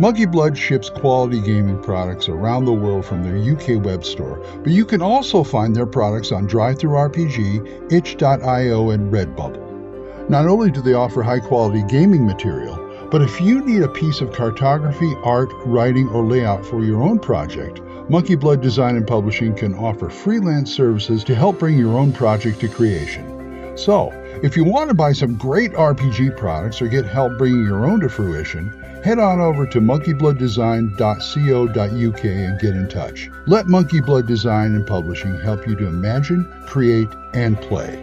[0.00, 4.72] Monkey Blood ships quality gaming products around the world from their UK web store, but
[4.72, 10.30] you can also find their products on DriveThruRPG, itch.io, and Redbubble.
[10.30, 12.78] Not only do they offer high quality gaming material,
[13.10, 17.18] but if you need a piece of cartography, art, writing, or layout for your own
[17.18, 22.14] project, Monkey Blood Design and Publishing can offer freelance services to help bring your own
[22.14, 23.76] project to creation.
[23.76, 24.10] So,
[24.42, 28.00] if you want to buy some great RPG products or get help bringing your own
[28.00, 33.28] to fruition, head on over to monkeyblooddesign.co.uk and get in touch.
[33.46, 37.98] Let Monkey Blood Design and Publishing help you to imagine, create, and play.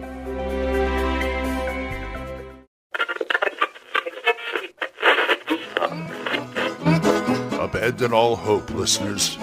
[7.58, 9.36] Abandon all hope, listeners.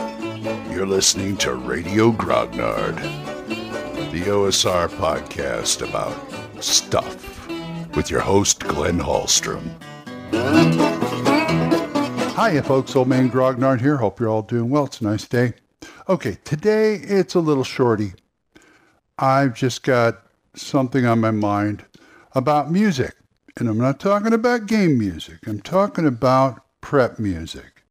[0.72, 2.95] You're listening to Radio Grognard,
[4.12, 7.48] the OSR podcast about stuff
[7.95, 9.70] with your host, Glenn Hallstrom.
[12.40, 12.96] Hiya, folks.
[12.96, 13.98] Old Man Grognard here.
[13.98, 14.86] Hope you're all doing well.
[14.86, 15.54] It's a nice day.
[16.08, 18.14] Okay, today it's a little shorty.
[19.18, 20.22] I've just got
[20.54, 21.84] something on my mind
[22.34, 23.16] about music.
[23.58, 25.48] And I'm not talking about game music.
[25.48, 27.82] I'm talking about prep music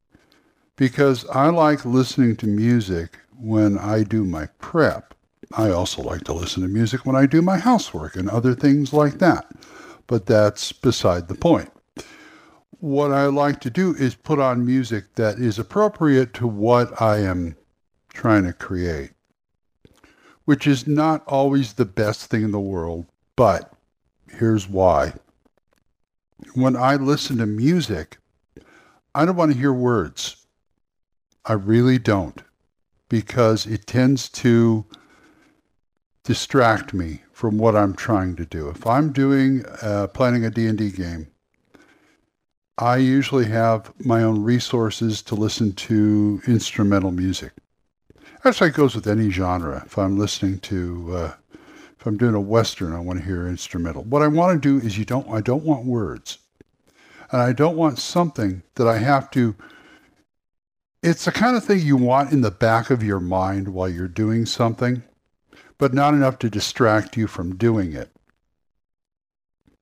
[0.76, 5.12] because I like listening to music when I do my prep.
[5.56, 8.92] I also like to listen to music when I do my housework and other things
[8.92, 9.50] like that.
[10.06, 11.72] But that's beside the point.
[12.80, 17.18] What I like to do is put on music that is appropriate to what I
[17.18, 17.56] am
[18.12, 19.12] trying to create,
[20.44, 23.72] which is not always the best thing in the world, but
[24.30, 25.14] here's why.
[26.54, 28.18] When I listen to music,
[29.14, 30.46] I don't want to hear words.
[31.46, 32.42] I really don't
[33.08, 34.84] because it tends to
[36.24, 38.68] distract me from what I'm trying to do.
[38.68, 41.28] If I'm doing uh, planning a D&D game,
[42.78, 47.52] I usually have my own resources to listen to instrumental music.
[48.44, 49.82] Actually, it goes with any genre.
[49.86, 51.32] If I'm listening to, uh,
[51.98, 54.04] if I'm doing a western, I want to hear instrumental.
[54.04, 56.38] What I want to do is you don't, I don't want words,
[57.32, 59.56] and I don't want something that I have to
[61.06, 64.08] it's the kind of thing you want in the back of your mind while you're
[64.08, 65.04] doing something,
[65.78, 68.10] but not enough to distract you from doing it.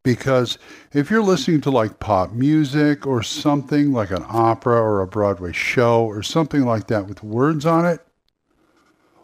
[0.04, 0.58] Because
[0.92, 5.52] if you're listening to like pop music or something like an opera or a Broadway
[5.52, 8.00] show or something like that with words on it,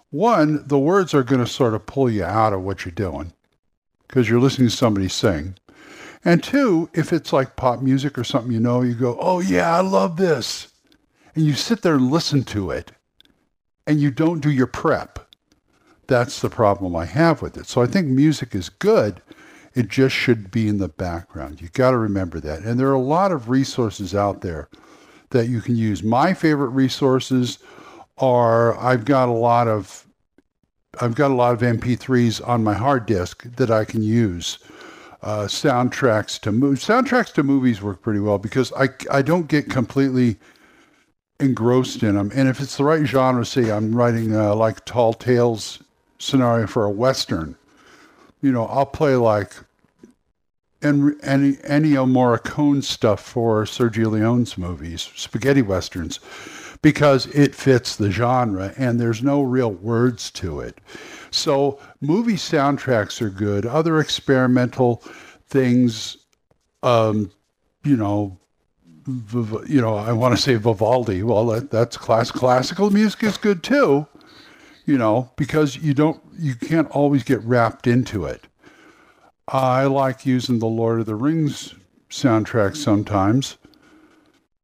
[0.08, 3.32] one, the words are going to sort of pull you out of what you're doing
[4.08, 5.54] because you're listening to somebody sing.
[6.24, 9.76] And two, if it's like pop music or something you know, you go, oh yeah,
[9.76, 10.72] I love this
[11.34, 12.92] and you sit there and listen to it
[13.86, 15.18] and you don't do your prep.
[16.06, 17.66] That's the problem I have with it.
[17.66, 19.20] So I think music is good.
[19.74, 21.60] It just should be in the background.
[21.60, 22.60] You got to remember that.
[22.60, 24.68] And there are a lot of resources out there
[25.30, 26.02] that you can use.
[26.02, 27.58] My favorite resources
[28.18, 30.06] are I've got a lot of
[31.00, 34.58] I've got a lot of MP3s on my hard disk that I can use.
[35.22, 36.84] Uh, soundtracks to movies.
[36.84, 40.36] Soundtracks to movies work pretty well because I I don't get completely
[41.38, 42.30] engrossed in them.
[42.34, 45.82] And if it's the right genre, say I'm writing uh, like Tall Tales
[46.18, 47.56] scenario for a Western,
[48.42, 49.54] you know, I'll play like
[50.82, 56.20] en- en- Ennio Morricone stuff for Sergio Leone's movies, spaghetti westerns,
[56.82, 60.78] because it fits the genre and there's no real words to it.
[61.30, 63.66] So movie soundtracks are good.
[63.66, 65.02] Other experimental
[65.46, 66.16] things,
[66.82, 67.30] um,
[67.84, 68.36] you know,
[69.66, 71.22] you know, I want to say Vivaldi.
[71.22, 72.30] Well, that, that's class.
[72.30, 74.06] Classical music is good too,
[74.90, 78.48] you know, because you don't, you can't always get wrapped into it.
[79.46, 81.74] I like using the Lord of the Rings
[82.10, 83.56] soundtrack sometimes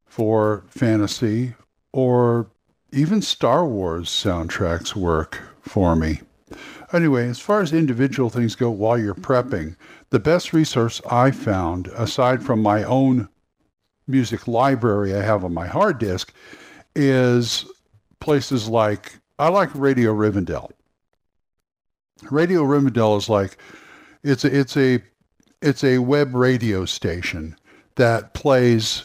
[0.05, 1.55] for fantasy,
[1.93, 2.51] or
[2.93, 6.21] even Star Wars soundtracks work for me.
[6.93, 9.77] Anyway, as far as individual things go while you're prepping,
[10.11, 13.29] the best resource I found, aside from my own
[14.09, 16.33] music library I have on my hard disk
[16.95, 17.65] is
[18.21, 20.71] places like I like Radio Rivendell.
[22.31, 23.59] Radio Rivendell is like
[24.23, 25.03] it's a, it's a
[25.61, 27.57] it's a web radio station
[27.97, 29.05] that plays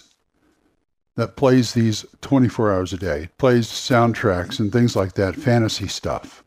[1.15, 6.43] that plays these 24 hours a day, plays soundtracks and things like that, fantasy stuff,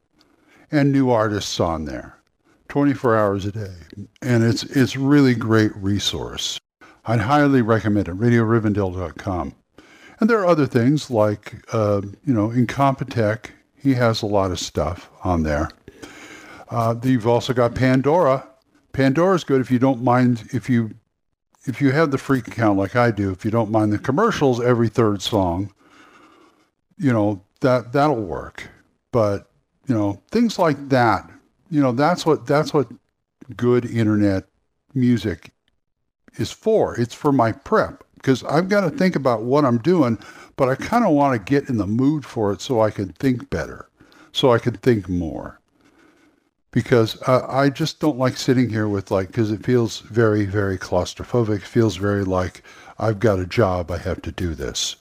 [0.70, 2.18] and new artists on there,
[2.68, 3.74] 24 hours a day.
[4.22, 6.58] And it's it's really great resource.
[7.06, 9.54] I'd highly recommend it, radiorivendell.com.
[10.20, 13.50] And there are other things like, uh, you know, Incompetech.
[13.84, 15.68] He has a lot of stuff on there.
[16.70, 18.48] Uh, you've also got Pandora.
[18.94, 20.92] Pandora's good if you don't mind if you
[21.66, 23.30] if you have the free account like I do.
[23.30, 25.74] If you don't mind the commercials every third song,
[26.96, 28.70] you know that that'll work.
[29.12, 29.50] But
[29.86, 31.30] you know things like that.
[31.68, 32.88] You know that's what that's what
[33.54, 34.44] good internet
[34.94, 35.50] music
[36.36, 36.98] is for.
[36.98, 40.18] It's for my prep because I've got to think about what I'm doing,
[40.56, 43.08] but I kind of want to get in the mood for it so I can
[43.12, 43.88] think better,
[44.32, 45.60] so I can think more
[46.74, 50.76] because uh, I just don't like sitting here with like because it feels very very
[50.76, 51.58] claustrophobic.
[51.58, 52.64] It feels very like
[52.98, 53.92] I've got a job.
[53.92, 54.96] I have to do this.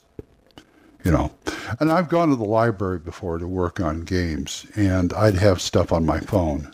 [1.03, 1.33] You know,
[1.81, 5.91] and I've gone to the library before to work on games, and I'd have stuff
[5.91, 6.73] on my phone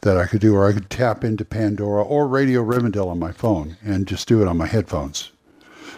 [0.00, 3.30] that I could do, or I could tap into Pandora or Radio Rivendell on my
[3.30, 5.32] phone and just do it on my headphones.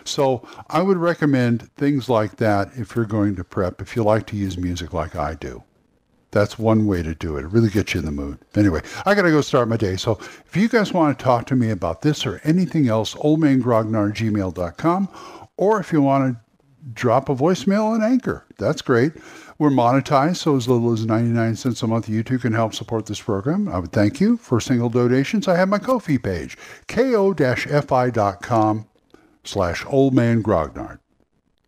[0.05, 4.27] So I would recommend things like that if you're going to prep, if you like
[4.29, 5.63] to use music like I do.
[6.31, 7.45] That's one way to do it.
[7.45, 8.39] It really gets you in the mood.
[8.57, 9.95] Anyway, I got to go start my day.
[9.97, 15.09] So if you guys want to talk to me about this or anything else, oldmangrognard@gmail.com,
[15.57, 16.41] or if you want to
[16.93, 19.13] drop a voicemail on Anchor, that's great.
[19.59, 23.07] We're monetized, so as little as 99 cents a month, you too can help support
[23.07, 23.69] this program.
[23.69, 25.47] I would thank you for single donations.
[25.47, 26.59] I have my Ko-fi page,
[26.89, 27.27] ko-fi.com
[29.45, 30.99] slash old man grognard.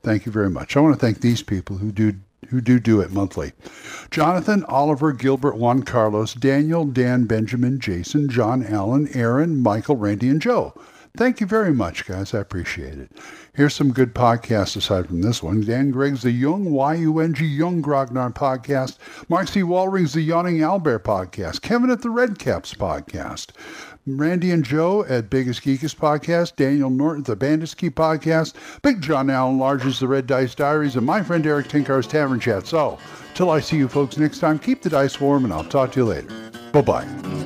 [0.02, 0.76] Thank you very much.
[0.76, 2.14] I want to thank these people who do
[2.50, 3.52] who do do it monthly.
[4.10, 10.40] Jonathan, Oliver, Gilbert, Juan Carlos, Daniel, Dan, Benjamin, Jason, John, Allen, Aaron, Michael, Randy, and
[10.40, 10.72] Joe.
[11.16, 12.34] Thank you very much, guys.
[12.34, 13.10] I appreciate it.
[13.54, 15.62] Here's some good podcasts aside from this one.
[15.62, 18.98] Dan Gregg's The Yung, Y-U-N-G, Yung Grognard podcast.
[19.30, 19.62] Mark C.
[19.62, 21.62] Walring's The Yawning Albert podcast.
[21.62, 23.52] Kevin at the Red Caps podcast.
[24.06, 29.28] Randy and Joe at Biggest Geekest Podcast, Daniel Norton at the Bandiski Podcast, Big John
[29.30, 32.68] Allen Large's The Red Dice Diaries, and my friend Eric Tenkar's Tavern Chat.
[32.68, 32.98] So,
[33.34, 36.00] till I see you folks next time, keep the dice warm, and I'll talk to
[36.00, 36.28] you later.
[36.72, 37.45] Bye-bye.